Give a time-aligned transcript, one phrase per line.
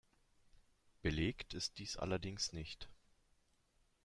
[1.03, 2.89] Belegt ist dies allerdings nicht.